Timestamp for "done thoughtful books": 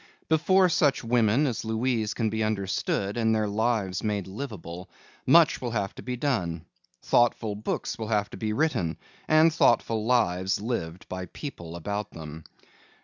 6.17-7.99